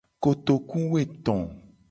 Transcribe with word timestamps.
Kotokuwoeto. 0.23 1.35